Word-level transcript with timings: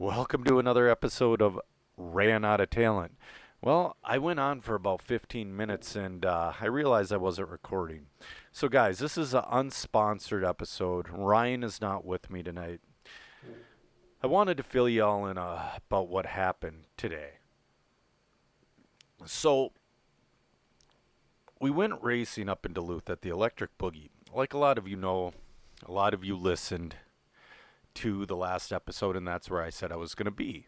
Welcome 0.00 0.44
to 0.44 0.58
another 0.58 0.88
episode 0.88 1.42
of 1.42 1.60
Ran 1.98 2.42
Out 2.42 2.58
of 2.58 2.70
Talent. 2.70 3.18
Well, 3.60 3.98
I 4.02 4.16
went 4.16 4.40
on 4.40 4.62
for 4.62 4.74
about 4.74 5.02
15 5.02 5.54
minutes 5.54 5.94
and 5.94 6.24
uh, 6.24 6.54
I 6.58 6.68
realized 6.68 7.12
I 7.12 7.18
wasn't 7.18 7.50
recording. 7.50 8.06
So, 8.50 8.66
guys, 8.66 8.98
this 8.98 9.18
is 9.18 9.34
an 9.34 9.42
unsponsored 9.42 10.42
episode. 10.42 11.10
Ryan 11.10 11.62
is 11.62 11.82
not 11.82 12.06
with 12.06 12.30
me 12.30 12.42
tonight. 12.42 12.80
I 14.22 14.26
wanted 14.26 14.56
to 14.56 14.62
fill 14.62 14.88
you 14.88 15.04
all 15.04 15.26
in 15.26 15.36
uh, 15.36 15.72
about 15.76 16.08
what 16.08 16.24
happened 16.24 16.84
today. 16.96 17.32
So, 19.26 19.72
we 21.60 21.70
went 21.70 22.02
racing 22.02 22.48
up 22.48 22.64
in 22.64 22.72
Duluth 22.72 23.10
at 23.10 23.20
the 23.20 23.28
Electric 23.28 23.76
Boogie. 23.76 24.08
Like 24.34 24.54
a 24.54 24.58
lot 24.58 24.78
of 24.78 24.88
you 24.88 24.96
know, 24.96 25.34
a 25.86 25.92
lot 25.92 26.14
of 26.14 26.24
you 26.24 26.36
listened 26.36 26.94
to 27.94 28.26
the 28.26 28.36
last 28.36 28.72
episode, 28.72 29.16
and 29.16 29.26
that's 29.26 29.50
where 29.50 29.62
I 29.62 29.70
said 29.70 29.92
I 29.92 29.96
was 29.96 30.14
going 30.14 30.26
to 30.26 30.30
be. 30.30 30.66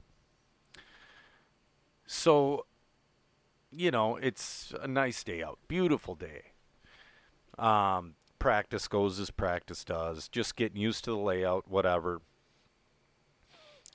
So, 2.06 2.66
you 3.70 3.90
know, 3.90 4.16
it's 4.16 4.72
a 4.80 4.88
nice 4.88 5.24
day 5.24 5.42
out, 5.42 5.58
beautiful 5.68 6.14
day. 6.14 6.52
Um, 7.58 8.14
practice 8.38 8.88
goes 8.88 9.20
as 9.20 9.30
practice 9.30 9.84
does, 9.84 10.28
just 10.28 10.56
getting 10.56 10.80
used 10.80 11.04
to 11.04 11.10
the 11.10 11.16
layout, 11.16 11.68
whatever. 11.68 12.20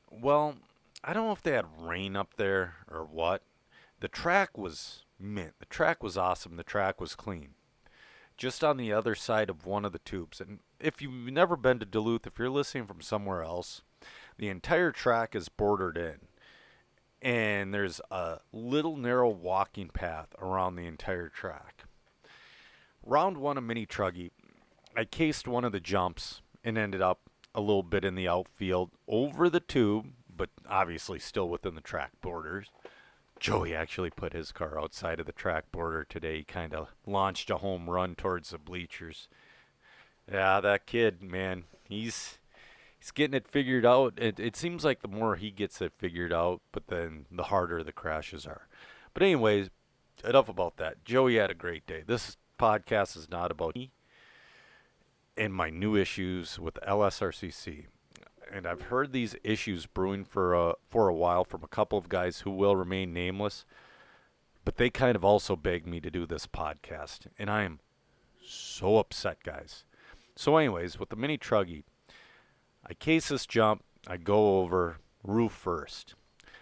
Well, 0.09 0.55
I 1.03 1.13
don't 1.13 1.27
know 1.27 1.33
if 1.33 1.43
they 1.43 1.51
had 1.51 1.65
rain 1.79 2.15
up 2.15 2.35
there 2.37 2.75
or 2.89 3.03
what. 3.03 3.43
The 3.99 4.07
track 4.07 4.57
was 4.57 5.03
mint. 5.19 5.53
The 5.59 5.65
track 5.65 6.01
was 6.01 6.17
awesome. 6.17 6.55
The 6.55 6.63
track 6.63 7.01
was 7.01 7.15
clean. 7.15 7.49
Just 8.37 8.63
on 8.63 8.77
the 8.77 8.93
other 8.93 9.15
side 9.15 9.49
of 9.49 9.65
one 9.65 9.85
of 9.85 9.91
the 9.91 9.99
tubes. 9.99 10.39
And 10.39 10.59
if 10.79 11.01
you've 11.01 11.31
never 11.31 11.55
been 11.55 11.79
to 11.79 11.85
Duluth, 11.85 12.27
if 12.27 12.37
you're 12.37 12.49
listening 12.49 12.85
from 12.85 13.01
somewhere 13.01 13.43
else, 13.43 13.81
the 14.37 14.49
entire 14.49 14.91
track 14.91 15.35
is 15.35 15.49
bordered 15.49 15.97
in. 15.97 16.19
And 17.21 17.73
there's 17.73 17.99
a 18.11 18.39
little 18.51 18.95
narrow 18.95 19.29
walking 19.29 19.89
path 19.89 20.27
around 20.39 20.75
the 20.75 20.85
entire 20.85 21.29
track. 21.29 21.85
Round 23.03 23.37
one 23.37 23.57
of 23.57 23.63
Mini 23.63 23.85
Truggy, 23.85 24.31
I 24.95 25.05
cased 25.05 25.47
one 25.47 25.63
of 25.63 25.71
the 25.71 25.79
jumps 25.79 26.41
and 26.63 26.77
ended 26.77 27.01
up 27.01 27.21
a 27.55 27.61
little 27.61 27.83
bit 27.83 28.05
in 28.05 28.15
the 28.15 28.27
outfield 28.27 28.91
over 29.07 29.49
the 29.49 29.59
tube, 29.59 30.07
but 30.35 30.49
obviously 30.69 31.17
still 31.17 31.49
within 31.49 31.73
the 31.73 31.81
track 31.81 32.11
borders. 32.21 32.67
Joey 33.39 33.73
actually 33.73 34.09
put 34.09 34.33
his 34.33 34.51
car 34.51 34.79
outside 34.79 35.19
of 35.19 35.25
the 35.25 35.31
track 35.31 35.71
border 35.71 36.03
today. 36.03 36.37
He 36.37 36.43
kind 36.43 36.73
of 36.73 36.89
launched 37.05 37.49
a 37.49 37.57
home 37.57 37.89
run 37.89 38.15
towards 38.15 38.49
the 38.49 38.57
bleachers. 38.57 39.27
Yeah, 40.31 40.59
that 40.59 40.85
kid, 40.85 41.21
man, 41.21 41.63
he's 41.87 42.37
he's 42.99 43.11
getting 43.11 43.33
it 43.35 43.47
figured 43.47 43.85
out. 43.85 44.13
It 44.17 44.39
it 44.39 44.55
seems 44.55 44.83
like 44.83 45.01
the 45.01 45.07
more 45.07 45.35
he 45.35 45.51
gets 45.51 45.81
it 45.81 45.93
figured 45.97 46.33
out, 46.33 46.61
but 46.71 46.87
then 46.87 47.25
the 47.31 47.43
harder 47.43 47.83
the 47.83 47.91
crashes 47.91 48.45
are. 48.45 48.67
But 49.13 49.23
anyways, 49.23 49.69
enough 50.23 50.49
about 50.49 50.77
that. 50.77 51.05
Joey 51.05 51.35
had 51.35 51.51
a 51.51 51.55
great 51.55 51.87
day. 51.87 52.03
This 52.05 52.37
podcast 52.59 53.15
is 53.15 53.29
not 53.29 53.51
about 53.51 53.75
me 53.75 53.91
and 55.37 55.53
my 55.53 55.69
new 55.69 55.95
issues 55.95 56.59
with 56.59 56.75
LSRCC 56.87 57.85
and 58.51 58.65
I've 58.65 58.83
heard 58.83 59.11
these 59.11 59.35
issues 59.43 59.85
brewing 59.85 60.25
for 60.25 60.53
a, 60.53 60.75
for 60.89 61.07
a 61.07 61.13
while 61.13 61.43
from 61.43 61.63
a 61.63 61.67
couple 61.67 61.97
of 61.97 62.09
guys 62.09 62.41
who 62.41 62.51
will 62.51 62.75
remain 62.75 63.13
nameless, 63.13 63.65
but 64.65 64.77
they 64.77 64.89
kind 64.89 65.15
of 65.15 65.25
also 65.25 65.55
begged 65.55 65.87
me 65.87 65.99
to 66.01 66.11
do 66.11 66.25
this 66.25 66.47
podcast, 66.47 67.27
and 67.37 67.49
I 67.49 67.63
am 67.63 67.79
so 68.45 68.97
upset, 68.97 69.43
guys. 69.43 69.83
So, 70.37 70.55
anyways, 70.55 70.99
with 70.99 71.09
the 71.09 71.15
mini 71.15 71.39
truggy, 71.39 71.83
I 72.85 72.93
case 72.93 73.29
this 73.29 73.47
jump, 73.47 73.83
I 74.07 74.17
go 74.17 74.59
over 74.59 74.97
roof 75.23 75.51
first. 75.51 76.13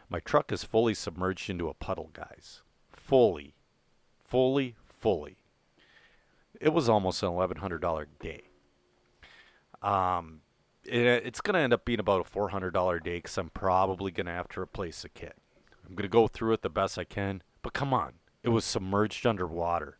My 0.09 0.21
truck 0.21 0.53
is 0.53 0.63
fully 0.63 0.93
submerged 0.93 1.49
into 1.49 1.67
a 1.67 1.73
puddle, 1.73 2.09
guys. 2.13 2.61
Fully, 2.89 3.53
fully, 4.23 4.75
fully. 4.87 5.35
It 6.61 6.69
was 6.69 6.87
almost 6.87 7.21
an 7.21 7.31
$1,100 7.31 8.05
day. 8.17 8.43
Um, 9.81 10.39
it, 10.85 11.05
it's 11.05 11.41
going 11.41 11.55
to 11.55 11.59
end 11.59 11.73
up 11.73 11.83
being 11.83 11.99
about 11.99 12.25
a 12.25 12.29
$400 12.29 13.03
day 13.03 13.17
because 13.17 13.37
I'm 13.37 13.49
probably 13.49 14.11
going 14.11 14.27
to 14.27 14.31
have 14.31 14.47
to 14.49 14.61
replace 14.61 15.01
the 15.01 15.09
kit. 15.09 15.35
I'm 15.85 15.95
going 15.95 16.03
to 16.03 16.07
go 16.07 16.29
through 16.29 16.53
it 16.53 16.61
the 16.61 16.69
best 16.69 16.97
I 16.97 17.03
can, 17.03 17.43
but 17.61 17.73
come 17.73 17.93
on. 17.93 18.13
It 18.41 18.49
was 18.49 18.63
submerged 18.63 19.25
underwater 19.25 19.97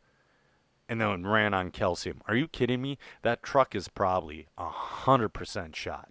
and 0.88 1.02
then 1.02 1.26
ran 1.26 1.54
on 1.54 1.72
calcium. 1.72 2.22
Are 2.28 2.36
you 2.36 2.48
kidding 2.48 2.82
me? 2.82 2.98
That 3.22 3.44
truck 3.44 3.76
is 3.76 3.88
probably 3.88 4.48
a 4.58 4.68
100% 4.68 5.76
shot. 5.76 6.10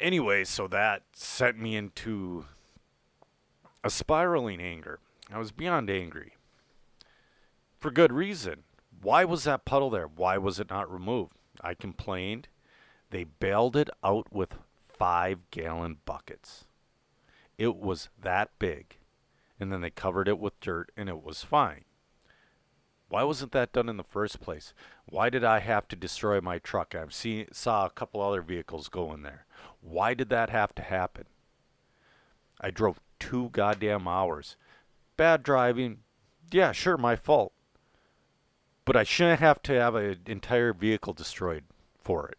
Anyway, 0.00 0.44
so 0.44 0.66
that 0.68 1.02
sent 1.12 1.58
me 1.58 1.76
into 1.76 2.44
a 3.82 3.90
spiraling 3.90 4.60
anger. 4.60 4.98
I 5.32 5.38
was 5.38 5.52
beyond 5.52 5.88
angry. 5.88 6.34
For 7.78 7.90
good 7.90 8.12
reason. 8.12 8.64
Why 9.00 9.24
was 9.24 9.44
that 9.44 9.64
puddle 9.64 9.90
there? 9.90 10.06
Why 10.06 10.38
was 10.38 10.58
it 10.58 10.70
not 10.70 10.90
removed? 10.90 11.36
I 11.60 11.74
complained. 11.74 12.48
They 13.10 13.24
bailed 13.24 13.76
it 13.76 13.90
out 14.02 14.32
with 14.32 14.54
five 14.88 15.38
gallon 15.50 15.98
buckets. 16.04 16.66
It 17.58 17.76
was 17.76 18.08
that 18.20 18.50
big. 18.58 18.98
And 19.60 19.72
then 19.72 19.80
they 19.80 19.90
covered 19.90 20.28
it 20.28 20.38
with 20.38 20.58
dirt 20.60 20.90
and 20.96 21.08
it 21.08 21.22
was 21.22 21.42
fine. 21.42 21.84
Why 23.14 23.22
wasn't 23.22 23.52
that 23.52 23.72
done 23.72 23.88
in 23.88 23.96
the 23.96 24.02
first 24.02 24.40
place? 24.40 24.74
Why 25.06 25.30
did 25.30 25.44
I 25.44 25.60
have 25.60 25.86
to 25.88 25.96
destroy 25.96 26.40
my 26.40 26.58
truck? 26.58 26.94
I've 26.94 27.14
seen 27.14 27.46
saw 27.52 27.86
a 27.86 27.90
couple 27.90 28.20
other 28.20 28.42
vehicles 28.42 28.88
go 28.88 29.12
in 29.12 29.22
there. 29.22 29.46
Why 29.80 30.14
did 30.14 30.30
that 30.30 30.50
have 30.50 30.74
to 30.74 30.82
happen? 30.82 31.26
I 32.60 32.70
drove 32.70 33.00
two 33.18 33.50
goddamn 33.50 34.08
hours. 34.08 34.56
Bad 35.16 35.42
driving. 35.42 35.98
Yeah, 36.50 36.72
sure, 36.72 36.96
my 36.96 37.16
fault 37.16 37.52
but 38.84 38.96
I 38.96 39.02
shouldn't 39.02 39.40
have 39.40 39.62
to 39.62 39.72
have 39.72 39.94
an 39.94 40.20
entire 40.26 40.72
vehicle 40.72 41.12
destroyed 41.12 41.64
for 42.02 42.28
it. 42.28 42.38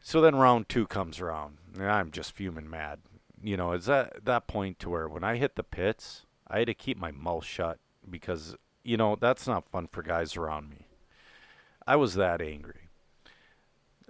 So 0.00 0.20
then 0.20 0.36
round 0.36 0.68
two 0.68 0.86
comes 0.86 1.20
around, 1.20 1.58
and 1.74 1.90
I'm 1.90 2.10
just 2.10 2.32
fuming 2.32 2.68
mad. 2.68 3.00
You 3.42 3.56
know, 3.56 3.72
it's 3.72 3.88
at 3.88 4.24
that 4.24 4.46
point 4.46 4.78
to 4.80 4.90
where 4.90 5.08
when 5.08 5.24
I 5.24 5.36
hit 5.36 5.56
the 5.56 5.62
pits, 5.62 6.26
I 6.48 6.60
had 6.60 6.66
to 6.66 6.74
keep 6.74 6.98
my 6.98 7.10
mouth 7.10 7.44
shut 7.44 7.78
because, 8.08 8.56
you 8.84 8.96
know, 8.96 9.16
that's 9.16 9.46
not 9.46 9.68
fun 9.68 9.88
for 9.90 10.02
guys 10.02 10.36
around 10.36 10.70
me. 10.70 10.86
I 11.86 11.96
was 11.96 12.14
that 12.14 12.40
angry. 12.40 12.88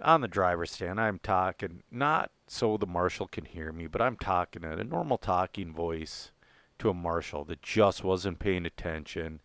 On 0.01 0.21
the 0.21 0.27
driver's 0.27 0.71
stand, 0.71 0.99
I'm 0.99 1.19
talking, 1.19 1.81
not 1.89 2.31
so 2.47 2.77
the 2.77 2.85
marshal 2.85 3.27
can 3.27 3.45
hear 3.45 3.71
me, 3.71 3.87
but 3.87 4.01
I'm 4.01 4.17
talking 4.17 4.65
at 4.65 4.79
a 4.79 4.83
normal 4.83 5.17
talking 5.17 5.73
voice 5.73 6.31
to 6.79 6.89
a 6.89 6.93
marshal 6.93 7.45
that 7.45 7.61
just 7.61 8.03
wasn't 8.03 8.39
paying 8.39 8.65
attention. 8.65 9.39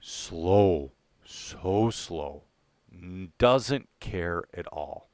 Slow 0.00 0.92
so 1.26 1.90
slow, 1.90 2.44
doesn't 3.38 3.88
care 4.00 4.44
at 4.54 4.66
all. 4.68 5.08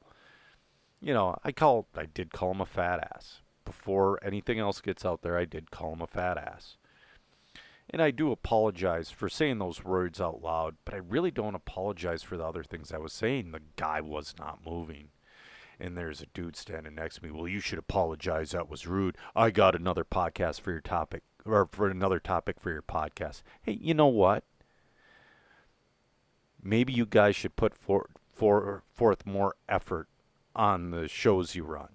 You 1.01 1.13
know, 1.13 1.37
I 1.43 1.51
call 1.51 1.87
I 1.95 2.05
did 2.05 2.31
call 2.31 2.51
him 2.51 2.61
a 2.61 2.65
fat 2.65 2.99
ass. 3.13 3.41
Before 3.65 4.19
anything 4.23 4.59
else 4.59 4.81
gets 4.81 5.05
out 5.05 5.21
there, 5.21 5.37
I 5.37 5.45
did 5.45 5.71
call 5.71 5.93
him 5.93 6.01
a 6.01 6.07
fat 6.07 6.37
ass. 6.37 6.77
And 7.93 8.01
I 8.01 8.11
do 8.11 8.31
apologize 8.31 9.11
for 9.11 9.29
saying 9.29 9.59
those 9.59 9.83
words 9.83 10.19
out 10.19 10.41
loud, 10.41 10.75
but 10.83 10.95
I 10.95 10.97
really 10.97 11.31
don't 11.31 11.55
apologize 11.55 12.23
for 12.23 12.35
the 12.35 12.43
other 12.43 12.63
things 12.63 12.91
I 12.91 12.97
was 12.97 13.13
saying. 13.13 13.51
The 13.51 13.61
guy 13.75 14.01
was 14.01 14.33
not 14.37 14.65
moving. 14.65 15.09
And 15.79 15.95
there's 15.95 16.21
a 16.21 16.25
dude 16.33 16.55
standing 16.55 16.95
next 16.95 17.17
to 17.17 17.23
me. 17.23 17.31
Well, 17.31 17.47
you 17.47 17.59
should 17.59 17.79
apologize. 17.79 18.51
That 18.51 18.69
was 18.69 18.87
rude. 18.87 19.15
I 19.35 19.51
got 19.51 19.75
another 19.75 20.03
podcast 20.03 20.59
for 20.61 20.71
your 20.71 20.81
topic, 20.81 21.21
or 21.45 21.69
for 21.71 21.87
another 21.87 22.19
topic 22.19 22.59
for 22.59 22.71
your 22.71 22.81
podcast. 22.81 23.43
Hey, 23.61 23.77
you 23.79 23.93
know 23.93 24.07
what? 24.07 24.43
maybe 26.63 26.93
you 26.93 27.05
guys 27.05 27.35
should 27.35 27.55
put 27.55 27.75
for, 27.75 28.09
for, 28.33 28.83
forth 28.93 29.25
more 29.25 29.55
effort 29.67 30.07
on 30.55 30.91
the 30.91 31.07
shows 31.07 31.55
you 31.55 31.63
run. 31.63 31.89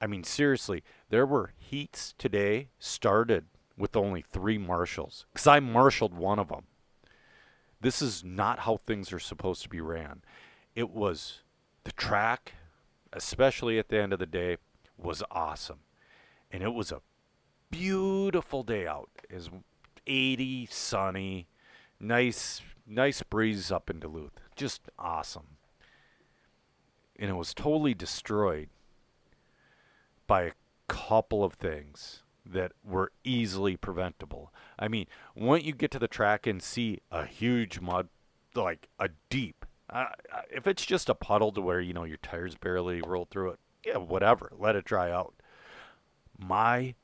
I 0.00 0.06
mean, 0.06 0.24
seriously, 0.24 0.82
there 1.10 1.26
were 1.26 1.52
heats 1.58 2.14
today 2.16 2.68
started 2.78 3.46
with 3.80 3.96
only 3.96 4.22
three 4.30 4.58
marshals 4.58 5.24
because 5.32 5.46
I 5.46 5.58
marshaled 5.58 6.14
one 6.14 6.38
of 6.38 6.48
them. 6.48 6.64
This 7.80 8.02
is 8.02 8.22
not 8.22 8.60
how 8.60 8.76
things 8.76 9.10
are 9.12 9.18
supposed 9.18 9.62
to 9.62 9.68
be 9.70 9.80
ran. 9.80 10.20
It 10.74 10.90
was 10.90 11.40
the 11.84 11.92
track, 11.92 12.52
especially 13.12 13.78
at 13.78 13.88
the 13.88 13.98
end 13.98 14.12
of 14.12 14.18
the 14.18 14.26
day, 14.26 14.58
was 14.98 15.22
awesome. 15.30 15.80
And 16.50 16.62
it 16.62 16.74
was 16.74 16.92
a 16.92 17.00
beautiful 17.70 18.62
day 18.62 18.86
out. 18.86 19.08
It 19.30 19.34
was 19.34 19.50
80, 20.06 20.68
sunny, 20.70 21.48
nice 21.98 22.60
nice 22.86 23.22
breeze 23.22 23.70
up 23.70 23.88
in 23.88 24.00
Duluth. 24.00 24.40
Just 24.56 24.90
awesome. 24.98 25.56
And 27.16 27.30
it 27.30 27.34
was 27.34 27.54
totally 27.54 27.94
destroyed 27.94 28.68
by 30.26 30.42
a 30.42 30.52
couple 30.88 31.44
of 31.44 31.54
things 31.54 32.24
that 32.52 32.72
were 32.84 33.12
easily 33.24 33.76
preventable. 33.76 34.52
I 34.78 34.88
mean, 34.88 35.06
once 35.34 35.64
you 35.64 35.72
get 35.72 35.90
to 35.92 35.98
the 35.98 36.08
track 36.08 36.46
and 36.46 36.62
see 36.62 37.00
a 37.10 37.24
huge 37.26 37.80
mud, 37.80 38.08
like 38.54 38.88
a 38.98 39.10
deep, 39.28 39.64
uh, 39.88 40.06
if 40.50 40.66
it's 40.66 40.84
just 40.84 41.08
a 41.08 41.14
puddle 41.14 41.52
to 41.52 41.60
where, 41.60 41.80
you 41.80 41.92
know, 41.92 42.04
your 42.04 42.18
tires 42.18 42.54
barely 42.54 43.02
roll 43.02 43.26
through 43.30 43.50
it, 43.50 43.60
yeah, 43.84 43.98
whatever, 43.98 44.52
let 44.58 44.76
it 44.76 44.84
dry 44.84 45.10
out. 45.10 45.34
My 46.38 46.94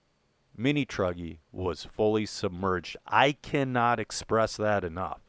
mini 0.56 0.87
truggy 0.87 1.38
was 1.52 1.84
fully 1.84 2.26
submerged. 2.26 2.96
I 3.06 3.32
cannot 3.32 4.00
express 4.00 4.56
that 4.56 4.84
enough. 4.84 5.20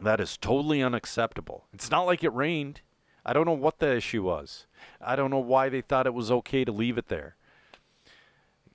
That 0.00 0.20
is 0.20 0.36
totally 0.36 0.82
unacceptable. 0.82 1.66
It's 1.72 1.90
not 1.90 2.06
like 2.06 2.22
it 2.22 2.32
rained. 2.32 2.80
I 3.26 3.32
don't 3.32 3.46
know 3.46 3.52
what 3.52 3.78
the 3.78 3.96
issue 3.96 4.22
was. 4.22 4.66
I 5.00 5.16
don't 5.16 5.30
know 5.30 5.38
why 5.38 5.68
they 5.68 5.80
thought 5.80 6.06
it 6.06 6.14
was 6.14 6.30
okay 6.30 6.64
to 6.64 6.72
leave 6.72 6.96
it 6.96 7.08
there. 7.08 7.36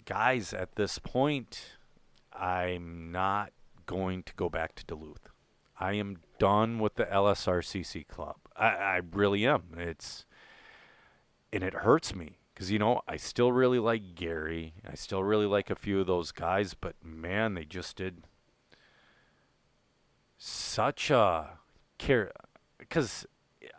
Guys, 0.06 0.54
at 0.54 0.76
this 0.76 1.00
point, 1.00 1.78
I'm 2.34 3.12
not 3.12 3.54
going 3.86 4.24
to 4.24 4.34
go 4.36 4.50
back 4.50 4.76
to 4.76 4.86
Duluth. 4.86 5.30
I 5.80 5.94
am 5.94 6.18
done 6.40 6.80
with 6.80 6.96
the 6.96 7.06
LSRCC 7.06 8.08
club. 8.08 8.36
I, 8.56 8.68
I 8.68 9.02
really 9.12 9.46
am. 9.46 9.64
It's 9.78 10.26
and 11.52 11.64
it 11.64 11.74
hurts 11.74 12.16
me 12.16 12.40
because 12.54 12.72
you 12.72 12.80
know 12.80 13.02
I 13.08 13.18
still 13.18 13.52
really 13.52 13.80
like 13.80 14.16
Gary. 14.16 14.74
I 14.90 14.96
still 14.96 15.24
really 15.24 15.46
like 15.46 15.70
a 15.70 15.76
few 15.76 16.00
of 16.00 16.08
those 16.08 16.32
guys, 16.32 16.74
but 16.74 16.96
man, 17.04 17.54
they 17.54 17.66
just 17.66 17.98
did 17.98 18.24
such 20.38 21.10
a 21.10 21.60
care 21.98 22.32
because 22.78 23.26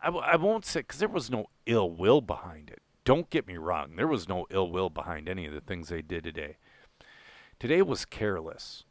I, 0.03 0.09
I 0.09 0.37
won't 0.37 0.65
say 0.65 0.81
because 0.81 0.99
there 1.01 1.09
was 1.09 1.31
no 1.31 1.47
ill 1.67 1.91
will 1.91 2.21
behind 2.21 2.71
it. 2.71 2.83
Don't 3.05 3.31
get 3.31 3.47
me 3.47 3.57
wrong, 3.57 3.97
there 3.97 4.07
was 4.07 4.29
no 4.29 4.47
ill 4.51 4.71
will 4.71 4.91
behind 4.91 5.29
any 5.29 5.47
of 5.47 5.53
the 5.53 5.61
things 5.61 5.89
they 5.89 6.03
did 6.03 6.25
today. 6.25 6.57
Today 7.59 7.83
was 7.83 8.05
careless. 8.05 8.85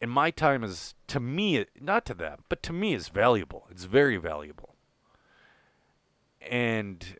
And 0.00 0.10
my 0.10 0.32
time 0.32 0.64
is, 0.64 0.94
to 1.06 1.20
me, 1.20 1.64
not 1.80 2.04
to 2.06 2.14
them, 2.14 2.42
but 2.48 2.62
to 2.64 2.72
me, 2.72 2.92
is 2.92 3.08
valuable. 3.08 3.68
It's 3.70 3.84
very 3.84 4.16
valuable. 4.16 4.74
And 6.40 7.18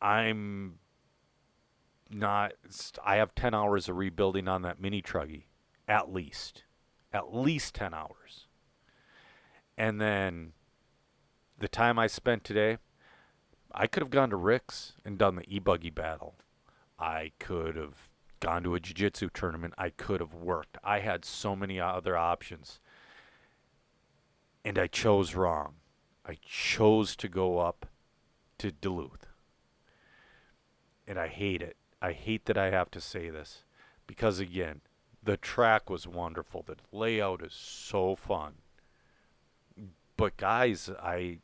I'm 0.00 0.78
not, 2.10 2.52
I 3.04 3.16
have 3.16 3.34
10 3.34 3.52
hours 3.52 3.90
of 3.90 3.96
rebuilding 3.96 4.48
on 4.48 4.62
that 4.62 4.80
mini 4.80 5.02
truggy, 5.02 5.44
at 5.86 6.10
least. 6.10 6.64
At 7.12 7.34
least 7.34 7.74
10 7.74 7.92
hours. 7.92 8.46
And 9.76 10.00
then 10.00 10.52
the 11.58 11.68
time 11.68 11.98
I 11.98 12.06
spent 12.06 12.42
today, 12.42 12.78
I 13.72 13.86
could 13.86 14.02
have 14.02 14.10
gone 14.10 14.30
to 14.30 14.36
Rick's 14.36 14.94
and 15.04 15.18
done 15.18 15.36
the 15.36 15.44
e-buggy 15.46 15.90
battle. 15.90 16.34
I 16.98 17.32
could 17.38 17.76
have 17.76 18.08
gone 18.40 18.62
to 18.64 18.74
a 18.74 18.80
jiu-jitsu 18.80 19.30
tournament. 19.32 19.74
I 19.78 19.90
could 19.90 20.20
have 20.20 20.34
worked. 20.34 20.78
I 20.82 21.00
had 21.00 21.24
so 21.24 21.54
many 21.54 21.78
other 21.78 22.16
options. 22.16 22.80
And 24.64 24.78
I 24.78 24.86
chose 24.86 25.34
wrong. 25.34 25.74
I 26.26 26.36
chose 26.44 27.16
to 27.16 27.28
go 27.28 27.58
up 27.58 27.86
to 28.58 28.70
Duluth. 28.70 29.26
And 31.06 31.18
I 31.18 31.28
hate 31.28 31.62
it. 31.62 31.76
I 32.02 32.12
hate 32.12 32.46
that 32.46 32.58
I 32.58 32.70
have 32.70 32.90
to 32.92 33.00
say 33.00 33.30
this 33.30 33.64
because 34.06 34.40
again, 34.40 34.80
the 35.22 35.36
track 35.36 35.90
was 35.90 36.06
wonderful. 36.06 36.64
The 36.66 36.76
layout 36.92 37.42
is 37.42 37.52
so 37.52 38.16
fun. 38.16 38.54
But 40.16 40.36
guys, 40.36 40.90
I 41.02 41.38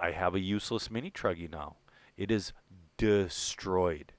I 0.00 0.12
have 0.12 0.34
a 0.34 0.40
useless 0.40 0.90
mini 0.90 1.10
truggy 1.10 1.50
now. 1.50 1.76
It 2.16 2.30
is 2.30 2.52
destroyed. 2.96 4.12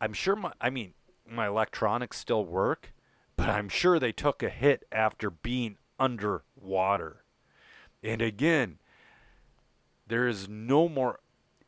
I'm 0.00 0.12
sure 0.12 0.36
my 0.36 0.52
I 0.60 0.70
mean 0.70 0.94
my 1.28 1.48
electronics 1.48 2.18
still 2.18 2.44
work, 2.44 2.92
but 3.36 3.48
I'm 3.48 3.68
sure 3.68 3.98
they 3.98 4.12
took 4.12 4.42
a 4.42 4.48
hit 4.48 4.84
after 4.92 5.30
being 5.30 5.76
underwater. 5.98 7.24
And 8.02 8.22
again, 8.22 8.78
there 10.06 10.28
is 10.28 10.48
no 10.48 10.88
more 10.88 11.20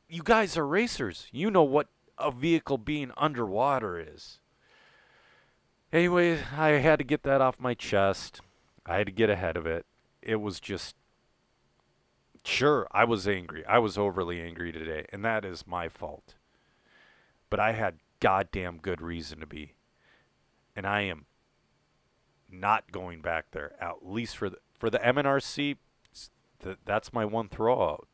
you 0.09 0.23
guys 0.23 0.57
are 0.57 0.67
racers. 0.67 1.27
You 1.33 1.51
know 1.51 1.63
what 1.63 1.89
a 2.17 2.31
vehicle 2.31 2.79
being 2.79 3.13
underwater 3.17 3.99
is. 4.01 4.39
Anyway, 5.93 6.41
I 6.57 6.69
had 6.71 6.99
to 6.99 7.05
get 7.05 7.23
that 7.23 7.41
off 7.41 7.61
my 7.61 7.75
chest. 7.75 8.41
I 8.85 8.97
had 8.97 9.07
to 9.07 9.13
get 9.13 9.31
ahead 9.31 9.57
of 9.57 9.67
it. 9.67 9.87
It 10.23 10.37
was 10.37 10.61
just 10.61 10.97
Sure, 12.49 12.89
I 12.91 13.05
was 13.05 13.29
angry. 13.29 13.63
I 13.67 13.79
was 13.79 13.99
overly 13.99 14.41
angry 14.41 14.73
today, 14.73 15.05
and 15.13 15.23
that 15.23 15.45
is 15.45 15.67
my 15.67 15.91
fault. 15.91 16.37
But 17.51 17.61
I 17.61 17.73
had 17.73 17.99
goddamn 18.21 18.79
good 18.79 19.03
reason 19.03 19.39
to 19.41 19.47
be. 19.47 19.75
And 20.75 20.87
I 20.87 21.03
am 21.03 21.27
not 22.51 22.91
going 22.91 23.21
back 23.21 23.51
there, 23.51 23.73
at 23.79 23.97
least 24.03 24.39
for 24.39 24.49
the, 24.49 24.57
for 24.79 24.89
the 24.89 24.99
MNRC. 24.99 25.77
that's 26.87 27.13
my 27.13 27.27
one 27.27 27.51
throwout. 27.51 28.07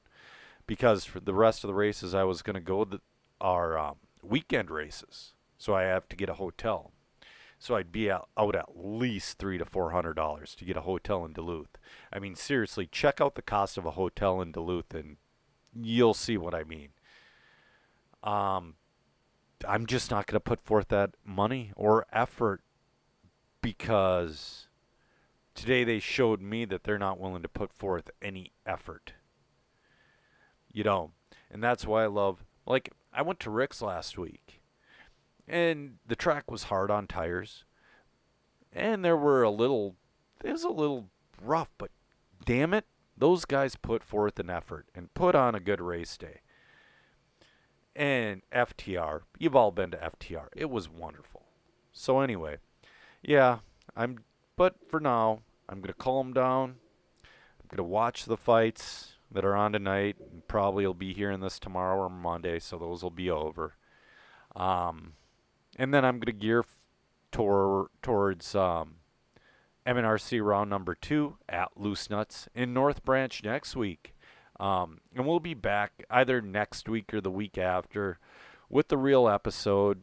Because 0.67 1.05
for 1.05 1.21
the 1.21 1.33
rest 1.33 1.63
of 1.63 1.69
the 1.69 1.75
races, 1.75 2.13
I 2.13 2.25
was 2.25 2.43
going 2.43 2.55
to 2.55 2.61
go 2.61 2.85
the, 2.85 3.01
our 3.41 3.79
um, 3.79 3.97
weekend 4.21 4.69
races. 4.69 5.33
So 5.59 5.77
I 5.77 5.83
have 5.83 6.09
to 6.09 6.17
get 6.17 6.29
a 6.29 6.35
hotel. 6.35 6.91
So 7.65 7.77
I'd 7.77 7.93
be 7.93 8.11
out, 8.11 8.29
out 8.37 8.55
at 8.55 8.77
least 8.77 9.39
three 9.39 9.57
to 9.57 9.65
four 9.65 9.93
hundred 9.93 10.17
dollars 10.17 10.55
to 10.57 10.67
get 10.67 10.77
a 10.77 10.83
hotel 10.83 11.25
in 11.25 11.33
Duluth. 11.33 11.79
I 12.13 12.19
mean, 12.19 12.35
seriously, 12.35 12.87
check 12.87 13.23
out 13.23 13.37
the 13.37 13.41
cost 13.41 13.79
of 13.79 13.87
a 13.87 13.93
hotel 13.93 14.43
in 14.43 14.53
Duluth, 14.53 14.93
and 14.93 15.17
you'll 15.75 16.13
see 16.13 16.37
what 16.37 16.55
I 16.55 16.65
mean. 16.65 16.91
Um, 18.23 18.75
I'm 19.67 19.87
just 19.87 20.11
not 20.11 20.27
going 20.27 20.37
to 20.37 20.41
put 20.41 20.61
forth 20.61 20.89
that 20.89 21.15
money 21.25 21.73
or 21.75 22.07
effort 22.13 22.61
because 23.63 24.69
today 25.55 25.85
they 25.85 26.01
showed 26.01 26.43
me 26.43 26.67
that 26.67 26.85
they're 26.85 26.99
not 26.99 27.19
willing 27.19 27.41
to 27.41 27.49
put 27.49 27.73
forth 27.73 28.11
any 28.21 28.53
effort. 28.67 29.15
You 30.71 30.85
know, 30.85 31.13
and 31.51 31.65
that's 31.65 31.87
why 31.87 32.03
I 32.03 32.09
love. 32.09 32.45
Like 32.67 32.91
I 33.11 33.23
went 33.23 33.41
to 33.41 33.49
Rick's 33.49 33.81
last 33.81 34.19
week 34.19 34.61
and 35.47 35.97
the 36.07 36.17
track 36.17 36.51
was 36.51 36.65
hard 36.65 36.91
on 36.91 37.07
tires, 37.07 37.65
and 38.73 39.05
there 39.05 39.17
were 39.17 39.43
a 39.43 39.51
little, 39.51 39.97
it 40.43 40.53
was 40.53 40.65
a 40.65 40.69
little 40.69 41.09
rough, 41.43 41.71
but 41.79 41.91
damn 42.45 42.75
it, 42.75 42.85
those 43.17 43.45
guys 43.45 43.77
put 43.77 44.03
forth 44.03 44.39
an 44.39 44.51
effort 44.51 44.87
and 44.95 45.15
put 45.15 45.35
on 45.35 45.55
a 45.55 45.61
good 45.61 45.81
race 45.81 46.17
day. 46.17 46.41
And 47.95 48.43
FTR, 48.53 49.21
you've 49.39 49.55
all 49.55 49.71
been 49.71 49.93
to 49.93 49.97
FTR. 49.97 50.49
It 50.57 50.69
was 50.69 50.89
wonderful. 50.89 51.43
So 51.93 52.21
anyway, 52.21 52.57
yeah, 53.23 53.59
I'm. 53.97 54.25
But 54.57 54.77
for 54.89 54.99
now, 54.99 55.43
I'm 55.69 55.81
gonna 55.81 55.93
calm 55.95 56.33
down. 56.33 56.77
I'm 57.23 57.69
gonna 57.69 57.89
watch 57.89 58.25
the 58.25 58.37
fights 58.37 59.13
that 59.31 59.45
are 59.45 59.55
on 59.55 59.73
tonight. 59.73 60.17
And 60.19 60.47
probably 60.49 60.85
will 60.85 60.95
be 60.95 61.15
hearing 61.15 61.39
this 61.39 61.61
tomorrow 61.61 62.03
or 62.03 62.11
Monday, 62.11 62.59
so 62.59 62.79
those 62.79 63.05
will 63.05 63.11
be 63.11 63.31
over. 63.31 63.75
Um, 64.57 65.13
and 65.77 65.93
then 65.93 66.05
I'm 66.05 66.19
going 66.19 66.27
to 66.27 66.33
gear 66.33 66.65
tor- 67.33 67.91
towards 68.03 68.55
um, 68.55 68.97
MNRC 69.87 70.45
round 70.45 70.71
number 70.71 70.95
two 70.95 71.37
at 71.49 71.71
Loose 71.77 72.09
Nuts 72.09 72.49
in 72.55 72.73
North 72.73 73.05
Branch 73.05 73.43
next 73.43 73.77
week. 73.77 74.15
Um, 74.61 74.99
and 75.15 75.27
we'll 75.27 75.41
be 75.41 75.55
back 75.55 76.05
either 76.11 76.41
next 76.41 76.89
week 76.89 77.13
or 77.13 77.21
the 77.21 77.31
week 77.31 77.59
after 77.59 78.19
with 78.71 78.89
the 78.89 78.97
real 78.97 79.29
episode. 79.29 80.03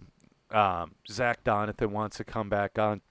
Um, 0.51 0.95
Zach 1.09 1.43
Donathan 1.43 1.91
wants 1.91 2.17
to 2.17 2.23
come 2.23 2.49
back 2.49 2.77
on. 2.77 3.01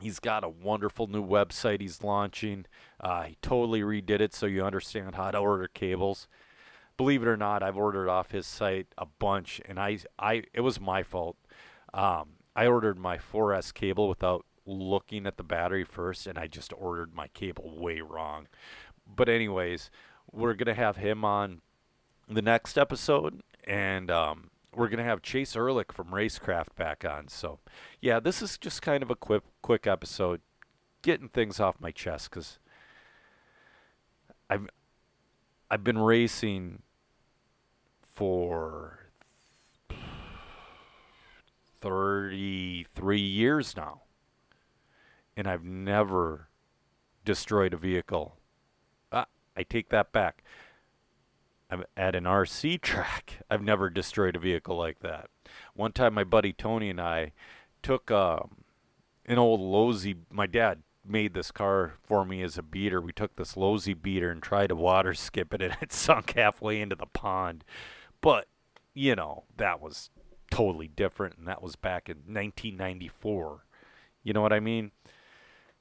He's 0.00 0.18
got 0.18 0.44
a 0.44 0.48
wonderful 0.48 1.06
new 1.06 1.24
website 1.24 1.80
he's 1.80 2.02
launching. 2.02 2.66
Uh, 2.98 3.22
he 3.24 3.36
totally 3.42 3.82
redid 3.82 4.20
it 4.20 4.34
so 4.34 4.46
you 4.46 4.64
understand 4.64 5.14
how 5.14 5.30
to 5.30 5.38
order 5.38 5.68
cables. 5.68 6.26
Believe 6.96 7.22
it 7.22 7.28
or 7.28 7.36
not, 7.36 7.62
I've 7.62 7.76
ordered 7.76 8.08
off 8.08 8.30
his 8.30 8.46
site 8.46 8.88
a 8.98 9.06
bunch, 9.06 9.60
and 9.66 9.78
I, 9.78 9.98
I, 10.18 10.42
it 10.52 10.60
was 10.60 10.80
my 10.80 11.02
fault. 11.02 11.36
Um, 11.92 12.30
I 12.54 12.66
ordered 12.66 12.98
my 12.98 13.16
4S 13.18 13.72
cable 13.72 14.08
without 14.08 14.44
looking 14.66 15.26
at 15.26 15.36
the 15.36 15.42
battery 15.42 15.84
first, 15.84 16.26
and 16.26 16.38
I 16.38 16.46
just 16.46 16.72
ordered 16.76 17.14
my 17.14 17.28
cable 17.28 17.76
way 17.78 18.00
wrong. 18.00 18.48
But 19.06 19.28
anyways, 19.28 19.90
we're 20.30 20.54
gonna 20.54 20.74
have 20.74 20.96
him 20.96 21.24
on 21.24 21.62
the 22.28 22.42
next 22.42 22.78
episode, 22.78 23.42
and 23.64 24.10
um, 24.10 24.50
we're 24.74 24.88
gonna 24.88 25.04
have 25.04 25.22
Chase 25.22 25.56
Ehrlich 25.56 25.92
from 25.92 26.08
Racecraft 26.08 26.76
back 26.76 27.04
on. 27.04 27.28
So, 27.28 27.58
yeah, 28.00 28.20
this 28.20 28.42
is 28.42 28.58
just 28.58 28.82
kind 28.82 29.02
of 29.02 29.10
a 29.10 29.16
quick 29.16 29.42
quick 29.62 29.86
episode, 29.86 30.40
getting 31.02 31.28
things 31.28 31.58
off 31.58 31.80
my 31.80 31.90
chest 31.90 32.30
because 32.30 32.58
I've 34.48 34.68
I've 35.70 35.84
been 35.84 35.98
racing 35.98 36.82
for 38.02 38.99
33 41.80 43.20
years 43.20 43.76
now. 43.76 44.02
And 45.36 45.46
I've 45.46 45.64
never 45.64 46.48
destroyed 47.24 47.72
a 47.72 47.76
vehicle. 47.76 48.36
Ah, 49.12 49.26
I 49.56 49.62
take 49.62 49.88
that 49.90 50.12
back. 50.12 50.42
I'm 51.70 51.84
at 51.96 52.14
an 52.14 52.24
RC 52.24 52.80
track. 52.82 53.38
I've 53.50 53.62
never 53.62 53.90
destroyed 53.90 54.36
a 54.36 54.40
vehicle 54.40 54.76
like 54.76 55.00
that. 55.00 55.28
One 55.74 55.92
time, 55.92 56.14
my 56.14 56.24
buddy 56.24 56.52
Tony 56.52 56.90
and 56.90 57.00
I 57.00 57.32
took 57.82 58.10
um, 58.10 58.64
an 59.26 59.38
old 59.38 59.60
Losi. 59.60 60.16
My 60.30 60.46
dad 60.46 60.82
made 61.06 61.34
this 61.34 61.50
car 61.50 61.94
for 62.02 62.24
me 62.24 62.42
as 62.42 62.58
a 62.58 62.62
beater. 62.62 63.00
We 63.00 63.12
took 63.12 63.36
this 63.36 63.54
Losi 63.54 64.00
beater 64.00 64.30
and 64.30 64.42
tried 64.42 64.68
to 64.68 64.76
water 64.76 65.14
skip 65.14 65.54
it, 65.54 65.62
and 65.62 65.76
it 65.80 65.92
sunk 65.92 66.34
halfway 66.34 66.80
into 66.80 66.96
the 66.96 67.06
pond. 67.06 67.64
But 68.20 68.48
you 68.92 69.14
know 69.14 69.44
that 69.56 69.80
was 69.80 70.10
totally 70.50 70.88
different, 70.88 71.36
and 71.38 71.46
that 71.48 71.62
was 71.62 71.76
back 71.76 72.08
in 72.08 72.16
1994. 72.18 73.64
You 74.22 74.32
know 74.32 74.42
what 74.42 74.52
I 74.52 74.60
mean? 74.60 74.90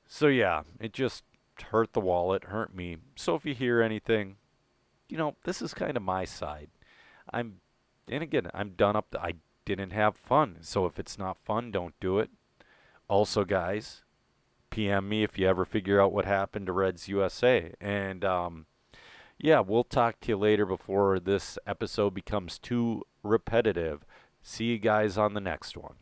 So 0.08 0.28
yeah, 0.28 0.64
it 0.80 0.94
just 0.94 1.24
hurt 1.62 1.94
the 1.94 2.00
wallet, 2.00 2.46
hurt 2.46 2.74
me. 2.74 2.98
So 3.16 3.36
if 3.36 3.46
you 3.46 3.54
hear 3.54 3.82
anything, 3.82 4.38
you 5.08 5.18
know, 5.18 5.36
this 5.44 5.62
is 5.62 5.74
kind 5.74 5.98
of 5.98 6.04
my 6.04 6.26
side. 6.26 6.70
I'm, 7.32 7.58
and 8.08 8.24
again, 8.24 8.50
I'm 8.54 8.72
done 8.72 8.96
up. 8.96 9.16
I 9.20 9.36
didn't 9.66 9.92
have 9.92 10.16
fun. 10.16 10.58
So 10.62 10.86
if 10.86 11.00
it's 11.00 11.18
not 11.18 11.38
fun, 11.38 11.72
don't 11.72 11.94
do 12.00 12.20
it. 12.20 12.30
Also, 13.08 13.44
guys, 13.44 14.04
PM 14.70 15.10
me 15.10 15.24
if 15.24 15.38
you 15.38 15.48
ever 15.48 15.66
figure 15.66 16.02
out 16.02 16.14
what 16.14 16.26
happened 16.26 16.68
to 16.68 16.72
Reds 16.72 17.08
USA. 17.08 17.74
And 17.82 18.24
um, 18.24 18.66
yeah, 19.38 19.60
we'll 19.60 19.84
talk 19.84 20.20
to 20.22 20.30
you 20.30 20.38
later 20.38 20.66
before 20.66 21.20
this 21.20 21.58
episode 21.66 22.14
becomes 22.14 22.60
too 22.60 23.04
repetitive. 23.24 24.06
See 24.42 24.66
you 24.66 24.78
guys 24.78 25.18
on 25.18 25.34
the 25.34 25.42
next 25.42 25.78
one. 25.78 25.96